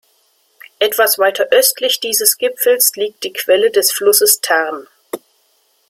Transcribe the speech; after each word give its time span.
Etwas 0.79 1.19
weiter 1.19 1.45
östlich 1.51 1.99
dieses 1.99 2.39
Gipfels 2.39 2.91
liegt 2.95 3.23
die 3.23 3.33
Quelle 3.33 3.69
des 3.69 3.91
Flusses 3.91 4.41
Tarn. 4.41 4.87